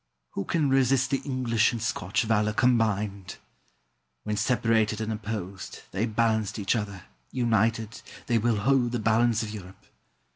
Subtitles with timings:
[0.31, 3.37] Who can resist the English and Scotch valour combined?
[4.23, 9.51] When separated and opposed, they balanced each other; united, they will hold the balance of
[9.51, 9.85] Europe.